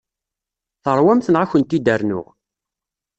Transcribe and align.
Teṛwamt 0.83 1.27
neɣ 1.29 1.41
ad 1.43 1.49
kent-d-rnuɣ? 1.51 2.27